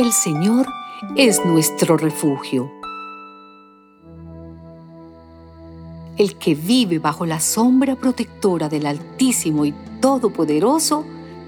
[0.00, 0.66] El Señor
[1.14, 2.72] es nuestro refugio.
[6.16, 11.04] El que vive bajo la sombra protectora del Altísimo y Todopoderoso,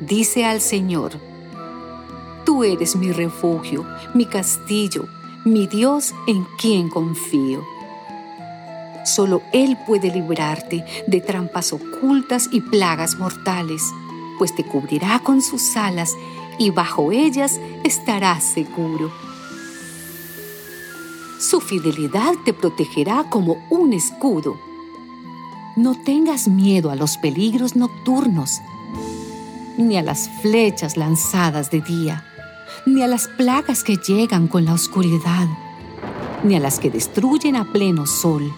[0.07, 1.13] dice al Señor,
[2.45, 5.07] Tú eres mi refugio, mi castillo,
[5.47, 7.65] mi Dios en quien confío.
[9.07, 13.83] Solo Él puede librarte de trampas ocultas y plagas mortales,
[14.37, 16.15] pues te cubrirá con sus alas
[16.63, 19.11] y bajo ellas estarás seguro.
[21.41, 24.57] Su fidelidad te protegerá como un escudo.
[25.75, 28.61] No tengas miedo a los peligros nocturnos,
[29.77, 32.25] ni a las flechas lanzadas de día,
[32.87, 35.49] ni a las plagas que llegan con la oscuridad,
[36.45, 38.55] ni a las que destruyen a pleno sol.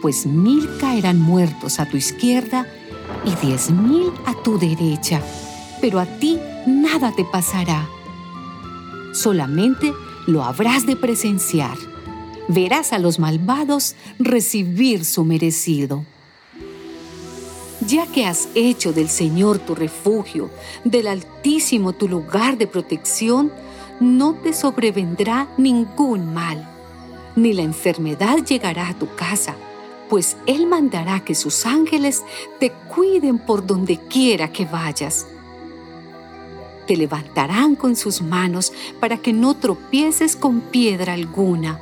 [0.00, 2.66] Pues mil caerán muertos a tu izquierda
[3.26, 5.20] y diez mil a tu derecha,
[5.80, 7.88] pero a ti nada te pasará.
[9.12, 9.92] Solamente
[10.26, 11.76] lo habrás de presenciar.
[12.48, 16.04] Verás a los malvados recibir su merecido.
[17.86, 20.50] Ya que has hecho del Señor tu refugio,
[20.84, 23.52] del Altísimo tu lugar de protección,
[24.00, 26.68] no te sobrevendrá ningún mal,
[27.36, 29.56] ni la enfermedad llegará a tu casa,
[30.08, 32.22] pues Él mandará que sus ángeles
[32.60, 35.26] te cuiden por donde quiera que vayas
[36.88, 41.78] te levantarán con sus manos para que no tropieces con piedra alguna.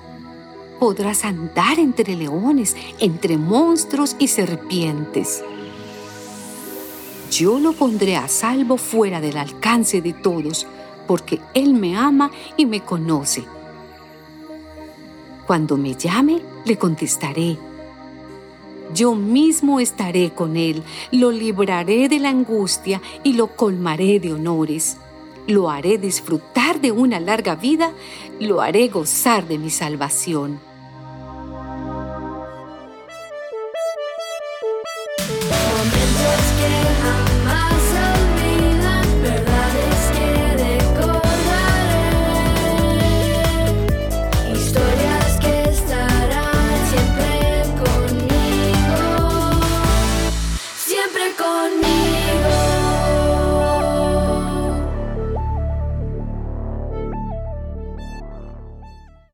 [0.81, 5.45] Podrás andar entre leones, entre monstruos y serpientes.
[7.31, 10.67] Yo lo pondré a salvo fuera del alcance de todos,
[11.07, 13.45] porque Él me ama y me conoce.
[15.47, 17.57] Cuando me llame, le contestaré.
[18.95, 24.97] Yo mismo estaré con él, lo libraré de la angustia y lo colmaré de honores.
[25.47, 27.93] Lo haré disfrutar de una larga vida,
[28.41, 30.61] lo haré gozar de mi salvación.